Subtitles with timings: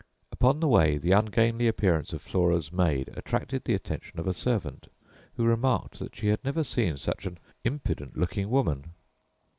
[0.31, 4.87] Upon the way the ungainly appearance of Flora's maid attracted the attention of a servant,
[5.37, 8.95] who remarked that she had never seen such an impudent looking woman.